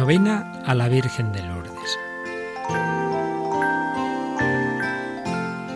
Novena 0.00 0.62
a 0.64 0.74
la 0.74 0.88
Virgen 0.88 1.30
de 1.30 1.42
Lourdes. 1.42 1.98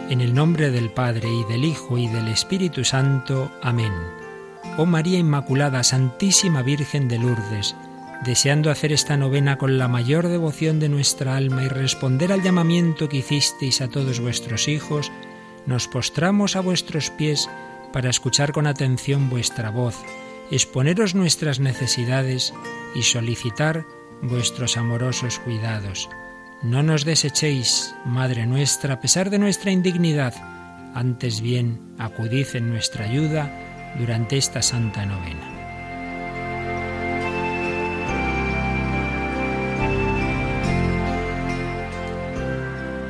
En 0.08 0.22
el 0.22 0.32
nombre 0.32 0.70
del 0.70 0.88
Padre 0.88 1.28
y 1.30 1.44
del 1.44 1.62
Hijo 1.62 1.98
y 1.98 2.08
del 2.08 2.28
Espíritu 2.28 2.84
Santo. 2.84 3.52
Amén. 3.60 3.92
Oh 4.78 4.86
María 4.86 5.18
Inmaculada, 5.18 5.82
Santísima 5.82 6.62
Virgen 6.62 7.06
de 7.06 7.18
Lourdes, 7.18 7.76
deseando 8.24 8.70
hacer 8.70 8.94
esta 8.94 9.18
novena 9.18 9.58
con 9.58 9.76
la 9.76 9.88
mayor 9.88 10.28
devoción 10.28 10.80
de 10.80 10.88
nuestra 10.88 11.36
alma 11.36 11.62
y 11.62 11.68
responder 11.68 12.32
al 12.32 12.42
llamamiento 12.42 13.10
que 13.10 13.18
hicisteis 13.18 13.82
a 13.82 13.88
todos 13.88 14.20
vuestros 14.20 14.68
hijos, 14.68 15.12
nos 15.66 15.86
postramos 15.86 16.56
a 16.56 16.60
vuestros 16.60 17.10
pies 17.10 17.50
para 17.92 18.08
escuchar 18.08 18.52
con 18.52 18.66
atención 18.66 19.28
vuestra 19.28 19.68
voz, 19.68 19.98
exponeros 20.50 21.14
nuestras 21.14 21.60
necesidades 21.60 22.54
y 22.94 23.02
solicitar 23.02 23.84
vuestros 24.22 24.76
amorosos 24.76 25.38
cuidados. 25.38 26.08
No 26.62 26.82
nos 26.82 27.04
desechéis, 27.04 27.94
Madre 28.04 28.46
nuestra, 28.46 28.94
a 28.94 29.00
pesar 29.00 29.28
de 29.28 29.38
nuestra 29.38 29.70
indignidad, 29.70 30.34
antes 30.94 31.40
bien 31.40 31.94
acudid 31.98 32.46
en 32.54 32.70
nuestra 32.70 33.04
ayuda 33.04 33.94
durante 33.98 34.38
esta 34.38 34.62
santa 34.62 35.04
novena. 35.04 35.50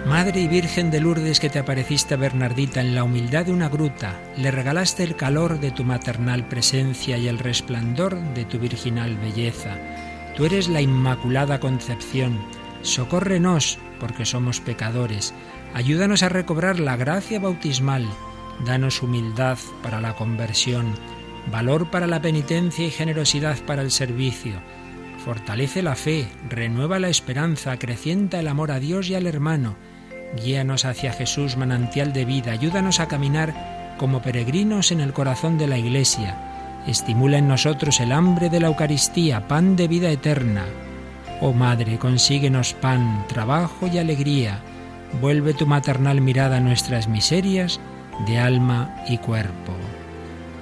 Madre 0.07 0.43
y 0.43 0.48
Virgen 0.48 0.91
de 0.91 1.01
Lourdes 1.01 1.41
que 1.41 1.51
te 1.51 1.59
apareciste 1.59 2.15
a 2.15 2.17
Bernardita 2.17 2.81
en 2.81 2.95
la 2.95 3.05
humildad 3.05 3.47
de 3.47 3.53
una 3.53 3.69
gruta, 3.69 4.21
le 4.37 4.51
regalaste 4.51 5.03
el 5.03 5.17
calor 5.17 5.61
de 5.61 5.71
tu 5.71 5.84
maternal 5.84 6.47
presencia 6.48 7.19
y 7.19 7.27
el 7.27 7.39
resplandor 7.39 8.21
de 8.34 8.45
tu 8.45 8.59
virginal 8.59 9.17
belleza 9.17 9.77
Tú 10.37 10.45
eres 10.45 10.69
la 10.69 10.81
Inmaculada 10.81 11.61
Concepción. 11.61 12.41
Socórrenos, 12.83 13.79
porque 14.01 14.25
somos 14.25 14.61
pecadores. 14.61 15.33
Ayúdanos 15.75 16.25
a 16.25 16.29
recobrar 16.29 16.81
la 16.81 16.97
gracia 16.97 17.39
bautismal. 17.39 18.05
Danos 18.65 19.03
humildad 19.03 19.59
para 19.83 20.01
la 20.01 20.15
conversión, 20.15 20.95
valor 21.51 21.91
para 21.91 22.07
la 22.07 22.21
penitencia 22.21 22.85
y 22.85 22.91
generosidad 22.91 23.59
para 23.65 23.83
el 23.83 23.93
servicio. 23.93 24.55
Fortalece 25.25 25.83
la 25.83 25.95
fe, 25.95 26.29
renueva 26.49 26.99
la 26.99 27.09
esperanza, 27.09 27.73
acrecienta 27.73 28.41
el 28.41 28.49
amor 28.49 28.73
a 28.73 28.81
Dios 28.81 29.09
y 29.09 29.15
al 29.15 29.27
hermano. 29.27 29.77
Guíanos 30.43 30.85
hacia 30.85 31.12
Jesús, 31.12 31.57
manantial 31.57 32.12
de 32.12 32.25
vida. 32.25 32.53
Ayúdanos 32.53 32.99
a 32.99 33.07
caminar 33.07 33.95
como 33.99 34.21
peregrinos 34.21 34.91
en 34.91 35.01
el 35.01 35.12
corazón 35.12 35.59
de 35.59 35.69
la 35.69 35.79
Iglesia 35.79 36.53
estimula 36.87 37.39
en 37.39 37.49
nosotros 37.49 38.01
el 38.01 38.13
hambre 38.13 38.51
de 38.51 38.61
la 38.61 38.69
Eucaristía, 38.69 39.49
pan 39.49 39.77
de 39.77 39.89
vida 39.89 40.11
eterna. 40.11 40.65
Oh 41.41 41.53
Madre, 41.53 41.99
consíguenos 41.99 42.75
pan, 42.75 43.25
trabajo 43.29 43.87
y 43.87 43.99
alegría. 43.99 44.61
Vuelve 45.21 45.55
tu 45.55 45.67
maternal 45.67 46.21
mirada 46.21 46.59
a 46.59 46.61
nuestras 46.61 47.09
miserias 47.09 47.81
de 48.27 48.39
alma 48.39 48.95
y 49.09 49.19
cuerpo. 49.19 49.73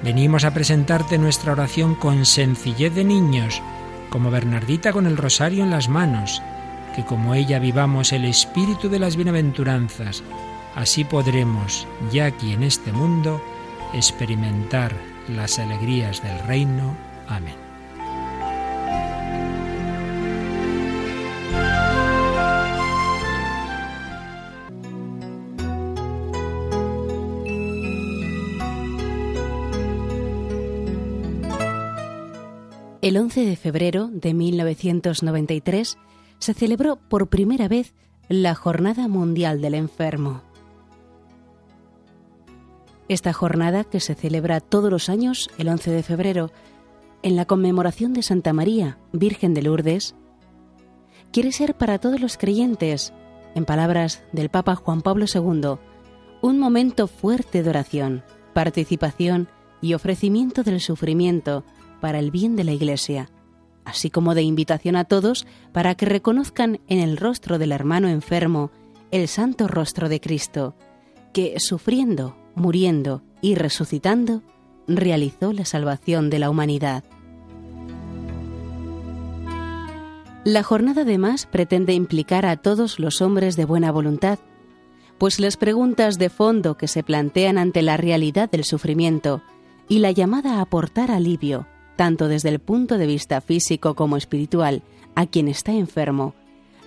Venimos 0.02 0.44
a 0.44 0.52
presentarte 0.52 1.18
nuestra 1.18 1.52
oración 1.52 1.94
con 1.94 2.24
sencillez 2.24 2.94
de 2.94 3.04
niños, 3.04 3.62
como 4.10 4.30
Bernardita 4.30 4.92
con 4.92 5.06
el 5.06 5.16
rosario 5.16 5.62
en 5.62 5.70
las 5.70 5.88
manos, 5.88 6.42
que 6.96 7.04
como 7.04 7.34
ella 7.34 7.58
vivamos 7.58 8.12
el 8.12 8.24
espíritu 8.24 8.88
de 8.88 8.98
las 8.98 9.16
bienaventuranzas, 9.16 10.22
así 10.74 11.04
podremos, 11.04 11.86
ya 12.10 12.26
aquí 12.26 12.52
en 12.52 12.62
este 12.62 12.92
mundo, 12.92 13.42
experimentar 13.94 15.11
las 15.28 15.58
alegrías 15.58 16.22
del 16.22 16.38
reino. 16.46 16.96
Amén. 17.28 17.54
El 33.02 33.16
11 33.16 33.44
de 33.44 33.56
febrero 33.56 34.08
de 34.12 34.32
1993 34.32 35.98
se 36.38 36.54
celebró 36.54 36.96
por 36.96 37.28
primera 37.28 37.66
vez 37.66 37.94
la 38.28 38.54
Jornada 38.54 39.08
Mundial 39.08 39.60
del 39.60 39.74
Enfermo. 39.74 40.51
Esta 43.08 43.32
jornada, 43.32 43.84
que 43.84 44.00
se 44.00 44.14
celebra 44.14 44.60
todos 44.60 44.90
los 44.90 45.08
años, 45.08 45.50
el 45.58 45.68
11 45.68 45.90
de 45.90 46.02
febrero, 46.02 46.50
en 47.22 47.36
la 47.36 47.44
conmemoración 47.44 48.12
de 48.12 48.22
Santa 48.22 48.52
María, 48.52 48.98
Virgen 49.12 49.54
de 49.54 49.62
Lourdes, 49.62 50.14
quiere 51.32 51.52
ser 51.52 51.74
para 51.74 51.98
todos 51.98 52.20
los 52.20 52.36
creyentes, 52.36 53.12
en 53.54 53.64
palabras 53.64 54.22
del 54.32 54.48
Papa 54.48 54.76
Juan 54.76 55.02
Pablo 55.02 55.26
II, 55.32 55.78
un 56.40 56.58
momento 56.58 57.06
fuerte 57.06 57.62
de 57.62 57.70
oración, 57.70 58.24
participación 58.54 59.48
y 59.80 59.94
ofrecimiento 59.94 60.62
del 60.62 60.80
sufrimiento 60.80 61.64
para 62.00 62.18
el 62.18 62.30
bien 62.30 62.56
de 62.56 62.64
la 62.64 62.72
Iglesia, 62.72 63.30
así 63.84 64.10
como 64.10 64.34
de 64.34 64.42
invitación 64.42 64.96
a 64.96 65.04
todos 65.04 65.46
para 65.72 65.94
que 65.94 66.06
reconozcan 66.06 66.80
en 66.88 66.98
el 66.98 67.16
rostro 67.16 67.58
del 67.58 67.72
hermano 67.72 68.08
enfermo 68.08 68.70
el 69.10 69.28
santo 69.28 69.68
rostro 69.68 70.08
de 70.08 70.20
Cristo, 70.20 70.74
que, 71.32 71.60
sufriendo 71.60 72.36
muriendo 72.54 73.22
y 73.40 73.54
resucitando, 73.54 74.42
realizó 74.86 75.52
la 75.52 75.64
salvación 75.64 76.30
de 76.30 76.38
la 76.38 76.50
humanidad. 76.50 77.04
La 80.44 80.62
jornada 80.62 81.02
además 81.02 81.46
pretende 81.46 81.92
implicar 81.92 82.46
a 82.46 82.56
todos 82.56 82.98
los 82.98 83.22
hombres 83.22 83.56
de 83.56 83.64
buena 83.64 83.92
voluntad, 83.92 84.40
pues 85.18 85.38
las 85.38 85.56
preguntas 85.56 86.18
de 86.18 86.30
fondo 86.30 86.76
que 86.76 86.88
se 86.88 87.04
plantean 87.04 87.58
ante 87.58 87.80
la 87.82 87.96
realidad 87.96 88.50
del 88.50 88.64
sufrimiento 88.64 89.40
y 89.88 90.00
la 90.00 90.10
llamada 90.10 90.54
a 90.54 90.60
aportar 90.62 91.12
alivio, 91.12 91.66
tanto 91.94 92.26
desde 92.26 92.48
el 92.48 92.58
punto 92.58 92.98
de 92.98 93.06
vista 93.06 93.40
físico 93.40 93.94
como 93.94 94.16
espiritual, 94.16 94.82
a 95.14 95.26
quien 95.26 95.46
está 95.46 95.72
enfermo, 95.72 96.34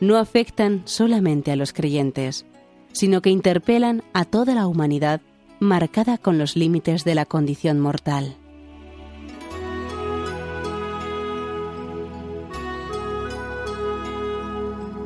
no 0.01 0.17
afectan 0.17 0.81
solamente 0.83 1.51
a 1.51 1.55
los 1.55 1.71
creyentes, 1.71 2.45
sino 2.91 3.21
que 3.21 3.29
interpelan 3.29 4.03
a 4.13 4.25
toda 4.25 4.53
la 4.53 4.67
humanidad 4.67 5.21
marcada 5.59 6.17
con 6.17 6.37
los 6.37 6.55
límites 6.55 7.03
de 7.03 7.15
la 7.15 7.25
condición 7.25 7.79
mortal. 7.79 8.37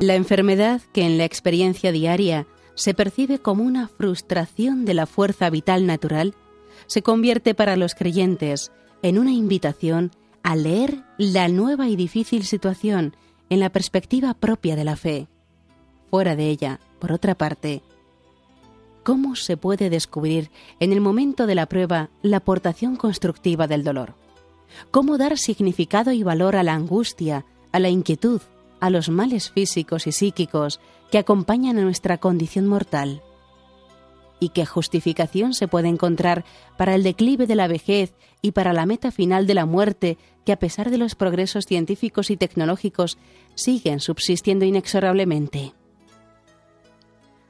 La 0.00 0.14
enfermedad 0.14 0.80
que 0.94 1.02
en 1.02 1.18
la 1.18 1.24
experiencia 1.24 1.92
diaria 1.92 2.46
se 2.74 2.94
percibe 2.94 3.38
como 3.38 3.64
una 3.64 3.88
frustración 3.88 4.86
de 4.86 4.94
la 4.94 5.04
fuerza 5.04 5.50
vital 5.50 5.84
natural, 5.86 6.34
se 6.86 7.02
convierte 7.02 7.54
para 7.54 7.76
los 7.76 7.94
creyentes 7.94 8.72
en 9.02 9.18
una 9.18 9.32
invitación 9.32 10.10
a 10.42 10.56
leer 10.56 11.04
la 11.18 11.48
nueva 11.48 11.88
y 11.88 11.96
difícil 11.96 12.44
situación 12.44 13.14
en 13.50 13.60
la 13.60 13.70
perspectiva 13.70 14.32
propia 14.32 14.76
de 14.76 14.84
la 14.84 14.96
fe. 14.96 15.28
Fuera 16.10 16.34
de 16.34 16.48
ella, 16.48 16.80
por 16.98 17.12
otra 17.12 17.34
parte, 17.34 17.82
¿Cómo 19.10 19.34
se 19.34 19.56
puede 19.56 19.90
descubrir 19.90 20.52
en 20.78 20.92
el 20.92 21.00
momento 21.00 21.48
de 21.48 21.56
la 21.56 21.66
prueba 21.66 22.10
la 22.22 22.36
aportación 22.36 22.94
constructiva 22.94 23.66
del 23.66 23.82
dolor? 23.82 24.14
¿Cómo 24.92 25.18
dar 25.18 25.36
significado 25.36 26.12
y 26.12 26.22
valor 26.22 26.54
a 26.54 26.62
la 26.62 26.74
angustia, 26.74 27.44
a 27.72 27.80
la 27.80 27.88
inquietud, 27.88 28.40
a 28.78 28.88
los 28.88 29.08
males 29.08 29.50
físicos 29.50 30.06
y 30.06 30.12
psíquicos 30.12 30.78
que 31.10 31.18
acompañan 31.18 31.76
a 31.76 31.82
nuestra 31.82 32.18
condición 32.18 32.68
mortal? 32.68 33.20
¿Y 34.38 34.50
qué 34.50 34.64
justificación 34.64 35.54
se 35.54 35.66
puede 35.66 35.88
encontrar 35.88 36.44
para 36.78 36.94
el 36.94 37.02
declive 37.02 37.48
de 37.48 37.56
la 37.56 37.66
vejez 37.66 38.14
y 38.42 38.52
para 38.52 38.72
la 38.72 38.86
meta 38.86 39.10
final 39.10 39.48
de 39.48 39.54
la 39.54 39.66
muerte 39.66 40.18
que 40.44 40.52
a 40.52 40.58
pesar 40.60 40.88
de 40.88 40.98
los 40.98 41.16
progresos 41.16 41.64
científicos 41.64 42.30
y 42.30 42.36
tecnológicos 42.36 43.18
siguen 43.56 43.98
subsistiendo 43.98 44.64
inexorablemente? 44.66 45.72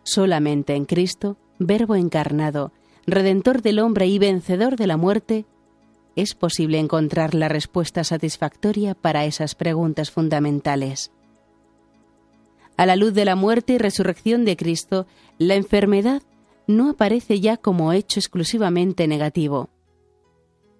Solamente 0.05 0.75
en 0.75 0.87
Cristo, 0.87 1.37
Verbo 1.61 1.95
encarnado, 1.95 2.73
Redentor 3.07 3.61
del 3.61 3.81
hombre 3.81 4.07
y 4.07 4.19
vencedor 4.19 4.77
de 4.77 4.87
la 4.87 4.97
muerte, 4.97 5.45
es 6.17 6.35
posible 6.35 6.79
encontrar 6.79 7.35
la 7.35 7.51
respuesta 7.51 8.03
satisfactoria 8.03 8.95
para 8.95 9.27
esas 9.27 9.55
preguntas 9.55 10.11
fundamentales. 10.11 11.13
A 12.79 12.87
la 12.87 12.97
luz 12.97 13.13
de 13.13 13.27
la 13.27 13.37
muerte 13.37 13.75
y 13.75 13.79
resurrección 13.79 14.47
de 14.47 14.57
Cristo, 14.57 15.07
la 15.37 15.55
enfermedad 15.55 16.23
no 16.67 16.89
aparece 16.89 17.41
ya 17.41 17.59
como 17.59 17.93
hecho 17.93 18.21
exclusivamente 18.21 19.07
negativo. 19.07 19.69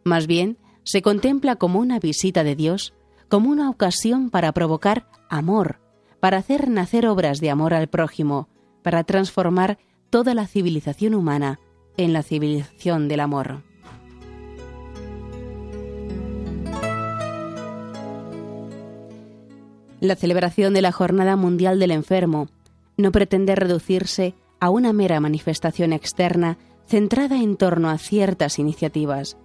Más 0.03 0.27
bien, 0.27 0.57
se 0.83 1.03
contempla 1.03 1.57
como 1.57 1.79
una 1.79 1.99
visita 1.99 2.43
de 2.43 2.57
Dios, 2.57 2.95
como 3.29 3.51
una 3.51 3.69
ocasión 3.69 4.31
para 4.31 4.53
provocar 4.53 5.07
amor, 5.29 5.79
para 6.21 6.39
hacer 6.39 6.71
nacer 6.71 7.07
obras 7.07 7.39
de 7.39 7.51
amor 7.51 7.75
al 7.75 7.89
prójimo, 7.89 8.49
para 8.83 9.05
transformar 9.05 9.79
toda 10.11 10.35
la 10.35 10.47
civilización 10.47 11.15
humana 11.15 11.61
en 11.97 12.13
la 12.13 12.23
civilización 12.23 13.09
del 13.09 13.21
amor. 13.21 13.63
La 20.01 20.17
celebración 20.17 20.73
de 20.75 20.83
la 20.83 20.93
Jornada 20.93 21.37
Mundial 21.37 21.79
del 21.79 21.91
Enfermo 21.91 22.49
no 22.97 23.13
pretende 23.13 23.55
reducirse 23.55 24.35
a 24.59 24.71
una 24.71 24.93
mera 24.93 25.21
manifestación 25.21 25.93
externa 25.93 26.59
centrada 26.87 27.37
en 27.37 27.57
torno 27.57 27.91
a 27.91 27.99
ciertas 27.99 28.59
iniciativas, 28.59 29.37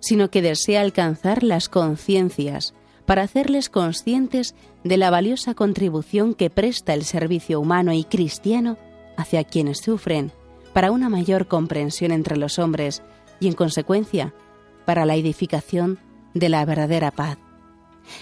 sino 0.00 0.30
que 0.30 0.42
desea 0.42 0.82
alcanzar 0.82 1.42
las 1.42 1.68
conciencias 1.68 2.74
para 3.06 3.22
hacerles 3.22 3.68
conscientes 3.68 4.54
de 4.84 4.96
la 4.96 5.10
valiosa 5.10 5.54
contribución 5.54 6.34
que 6.34 6.50
presta 6.50 6.94
el 6.94 7.04
servicio 7.04 7.58
humano 7.58 7.92
y 7.92 8.04
cristiano 8.04 8.76
hacia 9.16 9.44
quienes 9.44 9.78
sufren, 9.78 10.32
para 10.72 10.90
una 10.90 11.08
mayor 11.08 11.46
comprensión 11.46 12.12
entre 12.12 12.36
los 12.36 12.58
hombres 12.58 13.02
y, 13.40 13.48
en 13.48 13.54
consecuencia, 13.54 14.34
para 14.84 15.04
la 15.04 15.16
edificación 15.16 15.98
de 16.34 16.48
la 16.48 16.64
verdadera 16.64 17.10
paz. 17.10 17.38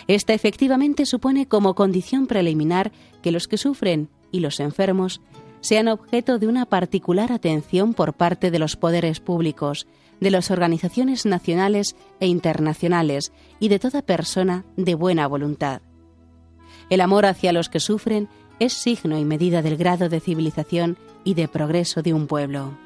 Esta 0.06 0.34
efectivamente 0.34 1.06
supone 1.06 1.46
como 1.46 1.74
condición 1.74 2.26
preliminar 2.26 2.92
que 3.22 3.32
los 3.32 3.48
que 3.48 3.56
sufren 3.56 4.08
y 4.30 4.40
los 4.40 4.60
enfermos 4.60 5.20
sean 5.60 5.88
objeto 5.88 6.38
de 6.38 6.48
una 6.48 6.66
particular 6.66 7.32
atención 7.32 7.94
por 7.94 8.14
parte 8.14 8.50
de 8.50 8.58
los 8.58 8.76
poderes 8.76 9.20
públicos, 9.20 9.86
de 10.20 10.30
las 10.30 10.50
organizaciones 10.50 11.26
nacionales 11.26 11.96
e 12.18 12.26
internacionales 12.26 13.32
y 13.58 13.68
de 13.68 13.78
toda 13.78 14.02
persona 14.02 14.64
de 14.76 14.94
buena 14.94 15.26
voluntad. 15.26 15.80
El 16.88 17.00
amor 17.00 17.26
hacia 17.26 17.52
los 17.52 17.68
que 17.68 17.80
sufren 17.80 18.28
es 18.60 18.74
signo 18.74 19.18
y 19.18 19.24
medida 19.24 19.62
del 19.62 19.76
grado 19.76 20.08
de 20.08 20.20
civilización 20.20 20.96
y 21.24 21.34
de 21.34 21.48
progreso 21.48 22.02
de 22.02 22.14
un 22.14 22.28
pueblo. 22.28 22.78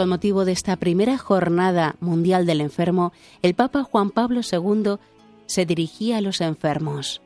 con 0.00 0.08
motivo 0.08 0.46
de 0.46 0.52
esta 0.52 0.76
primera 0.76 1.18
jornada 1.18 1.94
mundial 2.00 2.46
del 2.46 2.62
enfermo, 2.62 3.12
el 3.42 3.52
Papa 3.52 3.82
Juan 3.82 4.08
Pablo 4.08 4.40
II 4.50 4.94
se 5.44 5.66
dirigía 5.66 6.16
a 6.16 6.20
los 6.22 6.40
enfermos. 6.40 7.20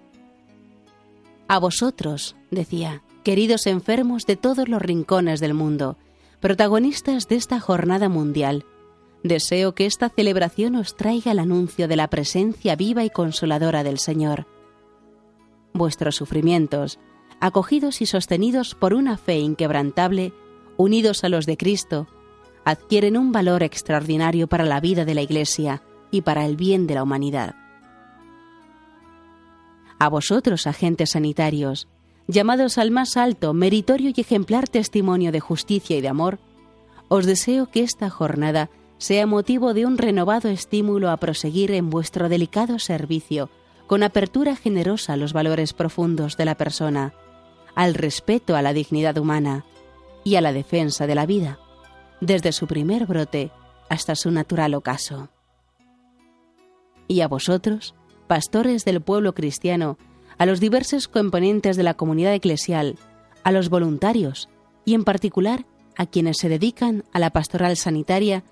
A 1.47 1.61
vosotros, 1.61 2.35
decía, 2.51 3.05
queridos 3.23 3.69
enfermos 3.69 4.27
de 4.27 4.35
todos 4.35 4.69
los 4.69 4.83
rincones 4.83 5.39
del 5.39 5.55
mundo, 5.55 5.97
protagonistas 6.41 7.29
de 7.29 7.37
esta 7.37 7.61
jornada 7.61 8.09
mundial, 8.09 8.65
deseo 9.25 9.75
que 9.75 9.87
esta 9.87 10.11
celebración 10.11 10.76
os 10.76 10.94
traiga 10.94 11.32
el 11.32 11.38
anuncio 11.38 11.88
de 11.88 11.97
la 11.97 12.09
presencia 12.09 12.76
viva 12.76 13.05
y 13.05 13.11
consoladora 13.11 13.82
del 13.82 13.99
Señor. 13.99 14.47
Vuestros 15.73 16.15
sufrimientos, 16.15 17.00
acogidos 17.41 18.03
y 18.03 18.06
sostenidos 18.06 18.75
por 18.75 18.94
una 18.94 19.17
fe 19.17 19.38
inquebrantable, 19.38 20.32
unidos 20.76 21.25
a 21.25 21.31
los 21.31 21.47
de 21.47 21.56
Cristo, 21.56 22.06
adquieren 22.65 23.17
un 23.17 23.32
valor 23.32 23.62
extraordinario 23.62 24.47
para 24.47 24.65
la 24.65 24.81
vida 24.81 25.05
de 25.05 25.15
la 25.15 25.23
Iglesia 25.23 25.82
y 26.11 26.20
para 26.20 26.44
el 26.44 26.56
bien 26.56 26.87
de 26.87 26.94
la 26.94 27.03
humanidad. 27.03 27.55
A 29.99 30.09
vosotros, 30.09 30.67
agentes 30.67 31.12
sanitarios, 31.12 31.88
llamados 32.29 32.77
al 32.77 32.91
más 32.91 33.17
alto, 33.17 33.55
meritorio 33.55 34.12
y 34.15 34.20
ejemplar 34.20 34.69
testimonio 34.69 35.32
de 35.32 35.41
justicia 35.41 35.97
y 35.97 36.03
de 36.03 36.09
amor, 36.09 36.38
os 37.09 37.25
deseo 37.25 37.70
que 37.70 37.82
esta 37.82 38.11
jornada 38.11 38.70
sea 39.05 39.27
motivo 39.27 39.75
de 39.75 39.85
un 39.85 39.99
renovado 39.99 40.49
estímulo 40.49 41.11
a 41.11 41.19
proseguir 41.19 41.73
en 41.73 41.91
vuestro 41.91 42.31
delicado 42.31 42.79
servicio 42.79 43.51
con 43.87 44.03
apertura 44.03 44.56
generosa 44.56 45.12
a 45.12 45.17
los 45.19 45.35
valores 45.35 45.75
profundos 45.75 46.39
de 46.39 46.47
la 46.47 46.55
persona, 46.55 47.12
al 47.75 47.93
respeto 47.93 48.56
a 48.56 48.62
la 48.62 48.73
dignidad 48.73 49.19
humana 49.19 49.67
y 50.25 50.37
a 50.37 50.41
la 50.41 50.55
defensa 50.55 51.06
de 51.06 51.15
la 51.15 51.27
vida 51.27 51.59
desde 52.23 52.51
su 52.53 52.67
primer 52.67 53.05
brote 53.05 53.51
hasta 53.91 54.15
su 54.15 54.31
natural 54.31 54.73
ocaso. 54.73 55.29
Y 57.06 57.21
a 57.21 57.29
vosotros, 57.29 57.95
pastores 58.27 58.87
del 58.87 59.03
pueblo 59.03 59.35
cristiano, 59.35 59.99
a 60.39 60.47
los 60.47 60.61
diversos 60.61 61.09
componentes 61.09 61.77
de 61.77 61.83
la 61.83 61.93
comunidad 61.93 62.33
eclesial, 62.33 62.97
a 63.43 63.53
los 63.53 63.69
voluntarios 63.69 64.49
y 64.87 64.95
en 64.95 65.05
particular 65.05 65.67
a 65.95 66.06
quienes 66.06 66.39
se 66.39 66.49
dedican 66.49 67.05
a 67.12 67.19
la 67.19 67.29
pastoral 67.29 67.77
sanitaria, 67.77 68.45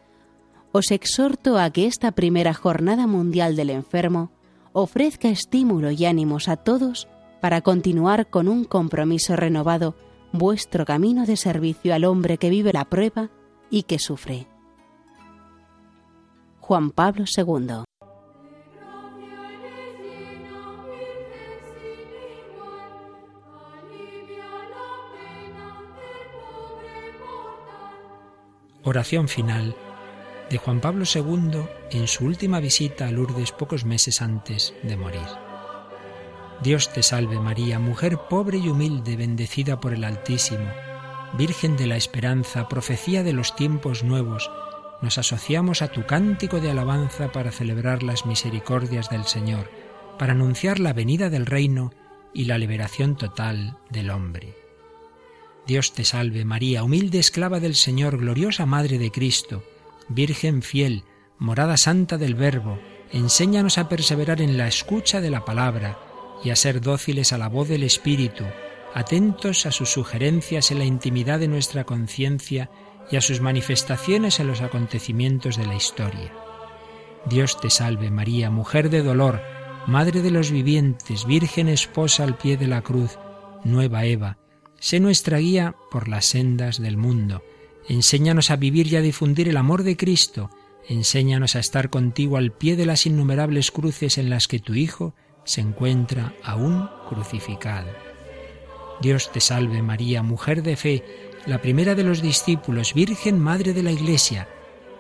os 0.72 0.90
exhorto 0.90 1.58
a 1.58 1.70
que 1.70 1.86
esta 1.86 2.12
primera 2.12 2.54
jornada 2.54 3.06
mundial 3.06 3.56
del 3.56 3.70
enfermo 3.70 4.30
ofrezca 4.72 5.28
estímulo 5.28 5.90
y 5.90 6.06
ánimos 6.06 6.48
a 6.48 6.56
todos 6.56 7.08
para 7.40 7.60
continuar 7.60 8.28
con 8.28 8.48
un 8.48 8.64
compromiso 8.64 9.36
renovado 9.36 9.94
vuestro 10.32 10.86
camino 10.86 11.26
de 11.26 11.36
servicio 11.36 11.94
al 11.94 12.04
hombre 12.04 12.38
que 12.38 12.48
vive 12.48 12.72
la 12.72 12.86
prueba 12.86 13.30
y 13.70 13.82
que 13.82 13.98
sufre. 13.98 14.46
Juan 16.60 16.90
Pablo 16.90 17.25
II 17.36 17.84
Oración 28.84 29.28
final 29.28 29.76
de 30.52 30.58
Juan 30.58 30.82
Pablo 30.82 31.04
II 31.12 31.64
en 31.90 32.06
su 32.06 32.26
última 32.26 32.60
visita 32.60 33.08
a 33.08 33.10
Lourdes 33.10 33.52
pocos 33.52 33.87
meses 33.87 34.20
antes 34.20 34.75
de 34.82 34.99
morir. 34.99 35.26
Dios 36.62 36.93
te 36.93 37.02
salve 37.02 37.40
María, 37.40 37.78
mujer 37.78 38.19
pobre 38.28 38.58
y 38.58 38.69
humilde, 38.69 39.16
bendecida 39.16 39.81
por 39.81 39.94
el 39.94 40.04
Altísimo 40.04 40.70
Virgen 41.38 41.78
de 41.78 41.87
la 41.87 41.96
Esperanza, 41.96 42.69
profecía 42.69 43.22
de 43.22 43.32
los 43.32 43.56
tiempos 43.56 44.04
nuevos, 44.04 44.50
nos 45.00 45.16
asociamos 45.16 45.81
a 45.81 45.88
tu 45.88 46.04
cántico 46.04 46.60
de 46.60 46.70
alabanza 46.70 47.32
para 47.32 47.50
celebrar 47.50 48.02
las 48.02 48.26
misericordias 48.26 49.08
del 49.08 49.25
Señor, 49.25 49.70
para 50.19 50.34
anunciar 50.34 50.78
la 50.78 50.93
venida 50.93 51.31
del 51.31 51.46
reino 51.46 51.94
y 52.34 52.44
la 52.44 52.58
liberación 52.58 53.16
total 53.16 53.78
del 53.88 54.10
hombre. 54.10 54.54
Dios 55.66 55.94
te 55.94 56.04
salve 56.04 56.44
María, 56.44 56.84
humilde 56.84 57.20
esclava 57.20 57.58
del 57.58 57.75
Señor, 57.75 58.19
gloriosa 58.19 58.66
Madre 58.66 58.99
de 58.99 59.10
Cristo, 59.10 59.64
Virgen 60.14 60.62
fiel, 60.62 61.05
morada 61.38 61.76
santa 61.76 62.19
del 62.19 62.35
Verbo, 62.35 62.79
enséñanos 63.11 63.79
a 63.79 63.88
perseverar 63.88 64.41
en 64.41 64.56
la 64.56 64.69
escucha 64.69 65.20
de 65.20 65.31
la 65.31 65.44
palabra 65.44 65.99
y 66.44 66.50
a 66.50 66.56
ser 66.56 66.81
dóciles 66.81 67.32
a 67.32 67.38
la 67.38 67.49
voz 67.49 67.69
del 67.69 67.82
Espíritu, 67.82 68.44
atentos 68.94 69.67
a 69.67 69.73
sus 69.73 69.91
sugerencias 69.91 70.70
en 70.70 70.79
la 70.79 70.85
intimidad 70.85 71.38
de 71.38 71.49
nuestra 71.49 71.85
conciencia 71.85 72.71
y 73.11 73.16
a 73.16 73.21
sus 73.21 73.40
manifestaciones 73.40 74.40
en 74.40 74.47
los 74.47 74.61
acontecimientos 74.61 75.57
de 75.57 75.66
la 75.66 75.75
historia. 75.75 76.33
Dios 77.26 77.61
te 77.61 77.71
salve 77.71 78.11
María, 78.11 78.50
mujer 78.50 78.90
de 78.90 79.02
dolor, 79.02 79.40
Madre 79.87 80.23
de 80.23 80.31
los 80.31 80.52
vivientes, 80.52 81.26
Virgen 81.26 81.69
esposa 81.69 82.23
al 82.23 82.37
pie 82.37 82.57
de 82.57 82.69
la 82.69 82.83
cruz, 82.83 83.19
nueva 83.64 84.04
Eva, 84.04 84.38
sé 84.78 85.00
nuestra 85.00 85.38
guía 85.38 85.75
por 85.90 86.07
las 86.07 86.25
sendas 86.26 86.81
del 86.81 86.97
mundo. 86.97 87.42
Enséñanos 87.88 88.50
a 88.50 88.56
vivir 88.56 88.86
y 88.86 88.96
a 88.96 89.00
difundir 89.00 89.48
el 89.48 89.56
amor 89.56 89.82
de 89.82 89.96
Cristo. 89.96 90.50
Enséñanos 90.88 91.56
a 91.56 91.60
estar 91.60 91.90
contigo 91.90 92.36
al 92.36 92.52
pie 92.52 92.76
de 92.76 92.86
las 92.86 93.06
innumerables 93.06 93.70
cruces 93.70 94.18
en 94.18 94.30
las 94.30 94.48
que 94.48 94.58
tu 94.58 94.74
Hijo 94.74 95.14
se 95.44 95.60
encuentra 95.60 96.34
aún 96.42 96.88
crucificado. 97.08 97.90
Dios 99.00 99.32
te 99.32 99.40
salve 99.40 99.82
María, 99.82 100.22
mujer 100.22 100.62
de 100.62 100.76
fe, 100.76 101.04
la 101.46 101.60
primera 101.60 101.96
de 101.96 102.04
los 102.04 102.22
discípulos, 102.22 102.94
Virgen 102.94 103.40
Madre 103.40 103.72
de 103.72 103.82
la 103.82 103.90
Iglesia. 103.90 104.48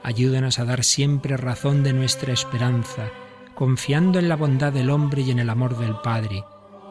Ayúdanos 0.02 0.58
a 0.58 0.64
dar 0.64 0.82
siempre 0.82 1.36
razón 1.36 1.84
de 1.84 1.92
nuestra 1.92 2.32
esperanza, 2.32 3.12
confiando 3.54 4.18
en 4.18 4.28
la 4.28 4.34
bondad 4.34 4.72
del 4.72 4.90
hombre 4.90 5.22
y 5.22 5.30
en 5.30 5.38
el 5.38 5.50
amor 5.50 5.78
del 5.78 5.94
Padre. 6.02 6.42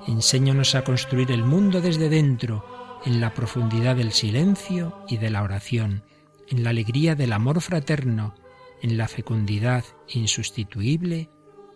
Enséñanos 0.08 0.74
a 0.74 0.86
construir 0.86 1.32
el 1.32 1.44
mundo 1.44 1.82
desde 1.82 2.08
dentro, 2.08 2.66
en 3.06 3.22
la 3.22 3.34
profundidad 3.34 3.96
del 3.96 4.12
silencio 4.12 5.04
y 5.08 5.18
de 5.18 5.30
la 5.30 5.44
oración, 5.44 6.04
en 6.48 6.64
la 6.64 6.70
alegría 6.72 7.16
del 7.16 7.34
amor 7.34 7.62
fraterno, 7.62 8.36
en 8.82 8.98
la 8.98 9.08
fecundidad 9.08 9.84
insustituible 10.08 11.30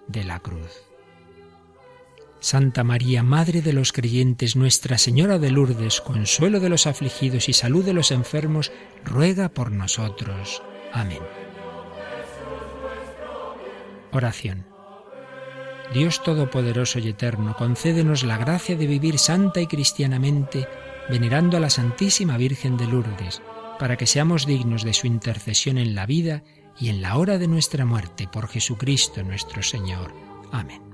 de 0.08 0.24
la 0.24 0.40
cruz. 0.40 0.72
Santa 2.40 2.84
María, 2.84 3.24
Madre 3.24 3.62
de 3.62 3.74
los 3.74 3.92
creyentes, 3.92 4.56
Nuestra 4.56 5.00
Señora 5.00 5.40
de 5.40 5.50
Lourdes, 5.50 6.00
consuelo 6.02 6.60
de 6.60 6.70
los 6.70 6.86
afligidos 6.86 7.50
y 7.50 7.54
salud 7.54 7.84
de 7.84 7.94
los 7.94 8.12
enfermos, 8.12 8.72
ruega 9.04 9.50
por 9.50 9.72
nosotros. 9.72 10.62
Amén. 10.94 11.22
Oración. 14.12 14.66
Dios 15.94 16.22
Todopoderoso 16.24 17.00
y 17.00 17.10
Eterno, 17.10 17.56
concédenos 17.58 18.24
la 18.24 18.38
gracia 18.38 18.76
de 18.76 18.88
vivir 18.88 19.18
santa 19.18 19.62
y 19.62 19.68
cristianamente, 19.68 20.68
venerando 21.10 21.58
a 21.58 21.60
la 21.60 21.70
Santísima 21.70 22.38
Virgen 22.38 22.78
de 22.78 22.88
Lourdes, 22.88 23.42
para 23.80 23.98
que 23.98 24.08
seamos 24.08 24.46
dignos 24.46 24.84
de 24.84 24.94
su 24.94 25.08
intercesión 25.08 25.78
en 25.78 25.96
la 25.96 26.06
vida 26.06 26.44
y 26.80 26.90
en 26.90 27.02
la 27.02 27.18
hora 27.18 27.38
de 27.38 27.48
nuestra 27.48 27.86
muerte, 27.86 28.28
por 28.28 28.48
Jesucristo 28.48 29.24
nuestro 29.24 29.64
Señor. 29.64 30.14
Amén. 30.52 30.85